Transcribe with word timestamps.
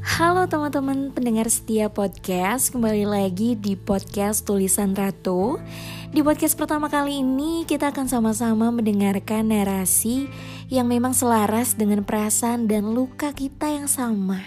Halo 0.00 0.48
teman-teman 0.48 1.12
pendengar 1.12 1.44
setia 1.52 1.92
podcast, 1.92 2.72
kembali 2.72 3.04
lagi 3.04 3.52
di 3.52 3.76
podcast 3.76 4.48
Tulisan 4.48 4.96
Ratu. 4.96 5.60
Di 6.08 6.24
podcast 6.24 6.56
pertama 6.56 6.88
kali 6.88 7.20
ini 7.20 7.68
kita 7.68 7.92
akan 7.92 8.08
sama-sama 8.08 8.72
mendengarkan 8.72 9.52
narasi 9.52 10.24
yang 10.72 10.88
memang 10.88 11.12
selaras 11.12 11.76
dengan 11.76 12.00
perasaan 12.00 12.64
dan 12.64 12.96
luka 12.96 13.36
kita 13.36 13.68
yang 13.68 13.84
sama. 13.92 14.40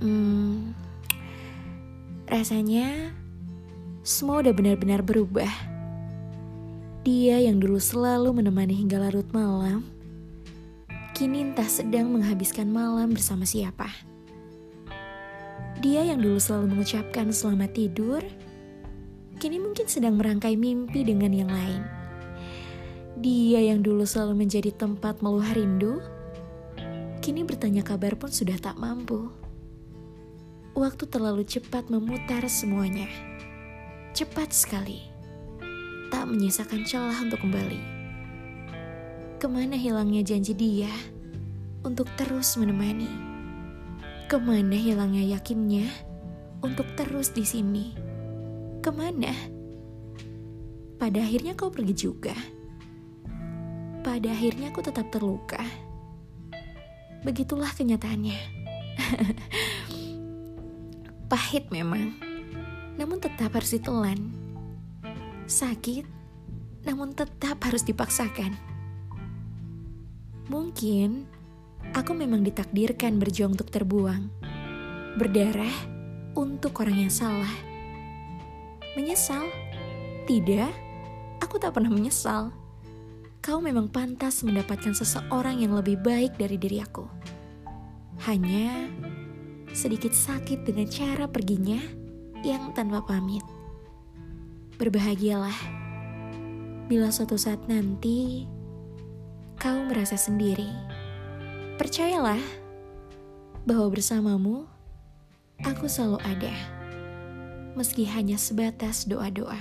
Hmm, 0.00 0.72
rasanya 2.24 3.12
semua 4.00 4.40
udah 4.40 4.56
benar-benar 4.56 5.04
berubah. 5.04 5.52
Dia 7.04 7.36
yang 7.36 7.60
dulu 7.60 7.76
selalu 7.76 8.32
menemani 8.32 8.80
hingga 8.80 8.96
larut 8.96 9.28
malam, 9.36 9.84
kini 11.12 11.52
entah 11.52 11.68
sedang 11.68 12.08
menghabiskan 12.08 12.72
malam 12.72 13.12
bersama 13.12 13.44
siapa. 13.44 14.11
Dia 15.82 16.06
yang 16.06 16.22
dulu 16.22 16.38
selalu 16.38 16.78
mengucapkan 16.78 17.34
selamat 17.34 17.74
tidur, 17.74 18.22
kini 19.42 19.58
mungkin 19.58 19.90
sedang 19.90 20.14
merangkai 20.14 20.54
mimpi 20.54 21.02
dengan 21.02 21.34
yang 21.34 21.50
lain. 21.50 21.82
Dia 23.18 23.66
yang 23.66 23.82
dulu 23.82 24.06
selalu 24.06 24.46
menjadi 24.46 24.70
tempat 24.70 25.18
meluah 25.26 25.50
rindu, 25.50 25.98
kini 27.18 27.42
bertanya 27.42 27.82
kabar 27.82 28.14
pun 28.14 28.30
sudah 28.30 28.54
tak 28.62 28.78
mampu. 28.78 29.26
Waktu 30.78 31.02
terlalu 31.10 31.42
cepat 31.42 31.90
memutar 31.90 32.46
semuanya. 32.46 33.10
Cepat 34.14 34.54
sekali. 34.54 35.02
Tak 36.14 36.30
menyisakan 36.30 36.86
celah 36.86 37.26
untuk 37.26 37.42
kembali. 37.42 37.82
Ke 39.42 39.50
mana 39.50 39.74
hilangnya 39.74 40.22
janji 40.22 40.54
dia 40.54 40.94
untuk 41.82 42.06
terus 42.14 42.54
menemani? 42.54 43.31
Ke 44.32 44.40
mana 44.40 44.72
hilangnya 44.72 45.36
yakinnya 45.36 45.92
untuk 46.64 46.88
terus 46.96 47.36
di 47.36 47.44
sini? 47.44 47.92
Ke 48.80 48.88
mana? 48.88 49.28
Pada 50.96 51.20
akhirnya 51.20 51.52
kau 51.52 51.68
pergi 51.68 51.92
juga. 51.92 52.32
Pada 54.00 54.32
akhirnya 54.32 54.72
aku 54.72 54.80
tetap 54.80 55.12
terluka. 55.12 55.60
Begitulah 57.20 57.76
kenyataannya. 57.76 58.40
Pahit 61.36 61.68
memang, 61.68 62.16
namun 62.96 63.20
tetap 63.20 63.52
harus 63.52 63.76
ditelan. 63.76 64.32
Sakit, 65.44 66.08
namun 66.88 67.12
tetap 67.12 67.60
harus 67.68 67.84
dipaksakan. 67.84 68.56
Mungkin 70.48 71.28
aku 71.90 72.14
memang 72.14 72.46
ditakdirkan 72.46 73.18
berjuang 73.18 73.58
untuk 73.58 73.68
terbuang, 73.74 74.30
berdarah 75.18 75.76
untuk 76.38 76.78
orang 76.78 77.06
yang 77.06 77.12
salah. 77.12 77.52
Menyesal? 78.94 79.48
Tidak, 80.24 80.72
aku 81.42 81.58
tak 81.58 81.74
pernah 81.74 81.90
menyesal. 81.90 82.54
Kau 83.42 83.58
memang 83.58 83.90
pantas 83.90 84.46
mendapatkan 84.46 84.94
seseorang 84.94 85.58
yang 85.58 85.74
lebih 85.74 85.98
baik 85.98 86.38
dari 86.38 86.54
diri 86.54 86.78
aku. 86.78 87.02
Hanya 88.30 88.86
sedikit 89.74 90.14
sakit 90.14 90.62
dengan 90.62 90.86
cara 90.86 91.26
perginya 91.26 91.80
yang 92.46 92.70
tanpa 92.70 93.02
pamit. 93.02 93.42
Berbahagialah 94.78 95.58
bila 96.86 97.08
suatu 97.08 97.40
saat 97.40 97.66
nanti 97.66 98.44
kau 99.56 99.80
merasa 99.88 100.18
sendiri 100.18 100.68
Percayalah 101.82 102.38
bahwa 103.66 103.90
bersamamu 103.90 104.70
aku 105.66 105.90
selalu 105.90 106.22
ada, 106.22 106.54
meski 107.74 108.06
hanya 108.06 108.38
sebatas 108.38 109.02
doa-doa. 109.02 109.58